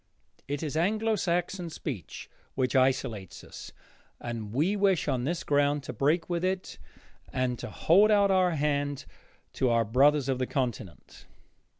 [0.47, 3.71] It is Anglo Saxon speech which isolates us,
[4.19, 6.79] and we wish on this ground to break with it
[7.31, 9.05] and to hold out our hand
[9.53, 11.27] to our brothers of the continent.